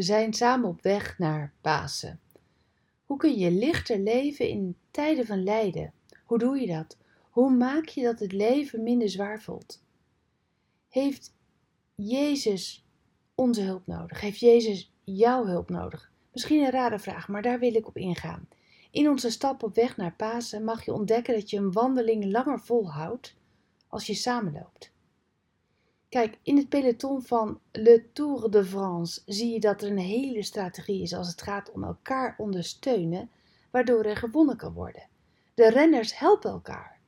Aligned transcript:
We 0.00 0.06
zijn 0.06 0.34
samen 0.34 0.68
op 0.68 0.82
weg 0.82 1.18
naar 1.18 1.52
Pasen. 1.60 2.20
Hoe 3.04 3.16
kun 3.16 3.38
je 3.38 3.50
lichter 3.50 3.98
leven 3.98 4.48
in 4.48 4.76
tijden 4.90 5.26
van 5.26 5.42
lijden? 5.42 5.92
Hoe 6.24 6.38
doe 6.38 6.60
je 6.60 6.66
dat? 6.66 6.96
Hoe 7.30 7.50
maak 7.50 7.86
je 7.86 8.02
dat 8.02 8.18
het 8.18 8.32
leven 8.32 8.82
minder 8.82 9.08
zwaar 9.08 9.40
voelt? 9.40 9.82
Heeft 10.88 11.34
Jezus 11.94 12.84
onze 13.34 13.62
hulp 13.62 13.86
nodig? 13.86 14.20
Heeft 14.20 14.38
Jezus 14.38 14.92
jouw 15.04 15.46
hulp 15.46 15.70
nodig? 15.70 16.12
Misschien 16.32 16.62
een 16.62 16.70
rare 16.70 16.98
vraag, 16.98 17.28
maar 17.28 17.42
daar 17.42 17.58
wil 17.58 17.74
ik 17.74 17.86
op 17.86 17.96
ingaan. 17.96 18.48
In 18.90 19.08
onze 19.08 19.30
stap 19.30 19.62
op 19.62 19.74
weg 19.74 19.96
naar 19.96 20.14
Pasen 20.16 20.64
mag 20.64 20.84
je 20.84 20.92
ontdekken 20.92 21.34
dat 21.34 21.50
je 21.50 21.56
een 21.56 21.72
wandeling 21.72 22.24
langer 22.24 22.60
volhoudt 22.60 23.34
als 23.88 24.06
je 24.06 24.14
samenloopt. 24.14 24.92
Kijk, 26.10 26.38
in 26.42 26.56
het 26.56 26.68
peloton 26.68 27.22
van 27.22 27.60
Le 27.72 28.12
Tour 28.12 28.50
de 28.50 28.64
France 28.64 29.22
zie 29.26 29.52
je 29.52 29.60
dat 29.60 29.82
er 29.82 29.90
een 29.90 29.98
hele 29.98 30.42
strategie 30.42 31.02
is 31.02 31.14
als 31.14 31.28
het 31.28 31.42
gaat 31.42 31.70
om 31.70 31.84
elkaar 31.84 32.34
ondersteunen, 32.38 33.30
waardoor 33.70 34.04
er 34.04 34.16
gewonnen 34.16 34.56
kan 34.56 34.72
worden. 34.72 35.08
De 35.54 35.70
renners 35.70 36.18
helpen 36.18 36.50
elkaar. 36.50 37.00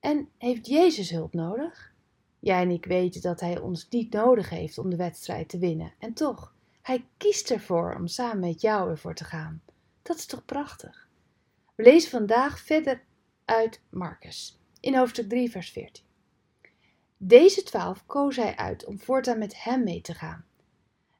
En 0.00 0.28
heeft 0.38 0.66
Jezus 0.66 1.10
hulp 1.10 1.32
nodig? 1.32 1.92
Jij 2.38 2.62
en 2.62 2.70
ik 2.70 2.84
weten 2.84 3.20
dat 3.20 3.40
Hij 3.40 3.58
ons 3.58 3.88
niet 3.88 4.12
nodig 4.12 4.50
heeft 4.50 4.78
om 4.78 4.90
de 4.90 4.96
wedstrijd 4.96 5.48
te 5.48 5.58
winnen. 5.58 5.92
En 5.98 6.12
toch, 6.12 6.54
Hij 6.82 7.04
kiest 7.16 7.50
ervoor 7.50 7.94
om 7.94 8.06
samen 8.06 8.40
met 8.40 8.60
jou 8.60 8.90
ervoor 8.90 9.14
te 9.14 9.24
gaan. 9.24 9.62
Dat 10.02 10.16
is 10.16 10.26
toch 10.26 10.44
prachtig? 10.44 11.08
We 11.74 11.82
lezen 11.82 12.10
vandaag 12.10 12.60
verder 12.60 13.02
uit 13.44 13.80
Marcus, 13.88 14.58
in 14.80 14.96
hoofdstuk 14.96 15.28
3, 15.28 15.50
vers 15.50 15.70
14. 15.70 16.08
Deze 17.22 17.62
twaalf 17.62 18.06
koos 18.06 18.36
hij 18.36 18.56
uit 18.56 18.84
om 18.84 19.00
voortaan 19.00 19.38
met 19.38 19.62
hem 19.62 19.84
mee 19.84 20.00
te 20.00 20.14
gaan. 20.14 20.44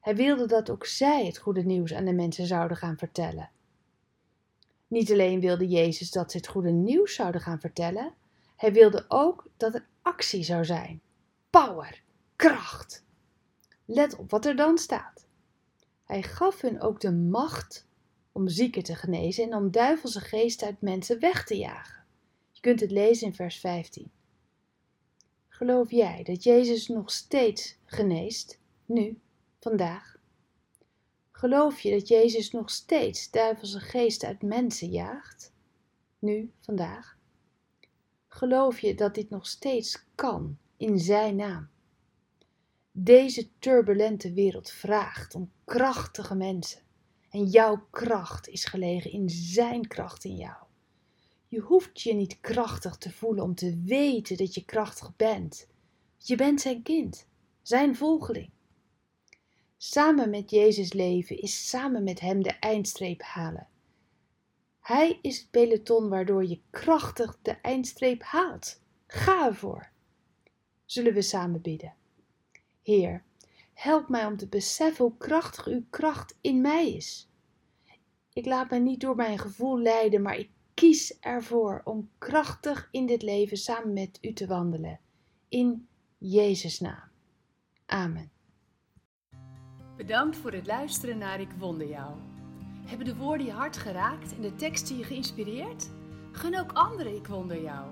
Hij 0.00 0.16
wilde 0.16 0.46
dat 0.46 0.70
ook 0.70 0.86
zij 0.86 1.26
het 1.26 1.38
goede 1.38 1.62
nieuws 1.62 1.94
aan 1.94 2.04
de 2.04 2.12
mensen 2.12 2.46
zouden 2.46 2.76
gaan 2.76 2.96
vertellen. 2.96 3.50
Niet 4.86 5.12
alleen 5.12 5.40
wilde 5.40 5.68
Jezus 5.68 6.10
dat 6.10 6.30
ze 6.30 6.36
het 6.36 6.48
goede 6.48 6.70
nieuws 6.70 7.14
zouden 7.14 7.40
gaan 7.40 7.60
vertellen, 7.60 8.14
hij 8.56 8.72
wilde 8.72 9.04
ook 9.08 9.46
dat 9.56 9.74
er 9.74 9.86
actie 10.02 10.42
zou 10.42 10.64
zijn. 10.64 11.00
Power, 11.50 12.02
kracht. 12.36 13.04
Let 13.84 14.16
op 14.16 14.30
wat 14.30 14.46
er 14.46 14.56
dan 14.56 14.78
staat. 14.78 15.26
Hij 16.04 16.22
gaf 16.22 16.60
hun 16.60 16.80
ook 16.80 17.00
de 17.00 17.12
macht 17.12 17.86
om 18.32 18.48
zieken 18.48 18.82
te 18.82 18.94
genezen 18.94 19.44
en 19.44 19.54
om 19.54 19.70
duivelse 19.70 20.20
geesten 20.20 20.66
uit 20.66 20.80
mensen 20.80 21.20
weg 21.20 21.46
te 21.46 21.56
jagen. 21.56 22.04
Je 22.50 22.60
kunt 22.60 22.80
het 22.80 22.90
lezen 22.90 23.26
in 23.26 23.34
vers 23.34 23.58
15. 23.58 24.10
Geloof 25.60 25.90
jij 25.90 26.22
dat 26.22 26.42
Jezus 26.42 26.88
nog 26.88 27.10
steeds 27.10 27.78
geneest, 27.84 28.60
nu, 28.84 29.20
vandaag? 29.58 30.16
Geloof 31.32 31.80
je 31.80 31.90
dat 31.90 32.08
Jezus 32.08 32.50
nog 32.50 32.70
steeds 32.70 33.30
duivelse 33.30 33.80
geesten 33.80 34.28
uit 34.28 34.42
mensen 34.42 34.88
jaagt, 34.88 35.52
nu, 36.18 36.52
vandaag? 36.60 37.18
Geloof 38.28 38.80
je 38.80 38.94
dat 38.94 39.14
dit 39.14 39.30
nog 39.30 39.46
steeds 39.46 40.04
kan 40.14 40.58
in 40.76 40.98
Zijn 40.98 41.36
naam? 41.36 41.68
Deze 42.92 43.48
turbulente 43.58 44.32
wereld 44.32 44.70
vraagt 44.70 45.34
om 45.34 45.52
krachtige 45.64 46.34
mensen. 46.34 46.80
En 47.30 47.44
jouw 47.44 47.86
kracht 47.90 48.48
is 48.48 48.64
gelegen 48.64 49.10
in 49.10 49.30
Zijn 49.30 49.86
kracht 49.86 50.24
in 50.24 50.36
jou. 50.36 50.69
Je 51.50 51.60
hoeft 51.60 52.00
je 52.00 52.14
niet 52.14 52.40
krachtig 52.40 52.96
te 52.96 53.12
voelen 53.12 53.44
om 53.44 53.54
te 53.54 53.80
weten 53.84 54.36
dat 54.36 54.54
je 54.54 54.64
krachtig 54.64 55.16
bent. 55.16 55.66
Je 56.16 56.36
bent 56.36 56.60
zijn 56.60 56.82
kind, 56.82 57.26
zijn 57.62 57.96
volgeling. 57.96 58.50
Samen 59.76 60.30
met 60.30 60.50
Jezus 60.50 60.92
leven 60.92 61.38
is 61.38 61.68
samen 61.68 62.04
met 62.04 62.20
Hem 62.20 62.42
de 62.42 62.50
eindstreep 62.50 63.22
halen. 63.22 63.68
Hij 64.80 65.18
is 65.22 65.38
het 65.38 65.50
peloton 65.50 66.08
waardoor 66.08 66.44
je 66.44 66.60
krachtig 66.70 67.38
de 67.42 67.50
eindstreep 67.50 68.22
haalt. 68.22 68.80
Ga 69.06 69.46
ervoor. 69.46 69.90
Zullen 70.84 71.14
we 71.14 71.22
samen 71.22 71.60
bidden? 71.60 71.94
Heer, 72.82 73.24
help 73.72 74.08
mij 74.08 74.26
om 74.26 74.36
te 74.36 74.48
beseffen 74.48 75.04
hoe 75.04 75.16
krachtig 75.16 75.66
uw 75.66 75.84
kracht 75.90 76.38
in 76.40 76.60
mij 76.60 76.92
is. 76.92 77.28
Ik 78.32 78.46
laat 78.46 78.70
mij 78.70 78.78
niet 78.78 79.00
door 79.00 79.16
mijn 79.16 79.38
gevoel 79.38 79.78
leiden, 79.78 80.22
maar 80.22 80.38
ik 80.38 80.50
kies 80.80 81.18
ervoor 81.18 81.80
om 81.84 82.10
krachtig 82.18 82.88
in 82.90 83.06
dit 83.06 83.22
leven 83.22 83.56
samen 83.56 83.92
met 83.92 84.18
u 84.20 84.32
te 84.32 84.46
wandelen. 84.46 85.00
In 85.48 85.88
Jezus' 86.18 86.80
naam. 86.80 87.08
Amen. 87.86 88.30
Bedankt 89.96 90.36
voor 90.36 90.52
het 90.52 90.66
luisteren 90.66 91.18
naar 91.18 91.40
Ik 91.40 91.50
Wonder 91.58 91.88
Jou. 91.88 92.16
Hebben 92.86 93.06
de 93.06 93.16
woorden 93.16 93.46
je 93.46 93.52
hart 93.52 93.76
geraakt 93.76 94.34
en 94.34 94.40
de 94.40 94.54
teksten 94.54 94.96
je 94.96 95.04
geïnspireerd? 95.04 95.90
Gun 96.32 96.58
ook 96.58 96.72
anderen 96.72 97.16
Ik 97.16 97.26
Wonder 97.26 97.62
Jou. 97.62 97.90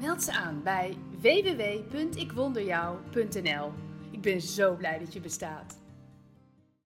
Meld 0.00 0.22
ze 0.22 0.32
aan 0.32 0.62
bij 0.62 0.96
www.ikwonderjou.nl. 1.20 3.72
Ik 4.10 4.20
ben 4.20 4.40
zo 4.40 4.76
blij 4.76 4.98
dat 4.98 5.12
je 5.12 5.20
bestaat. 5.20 5.84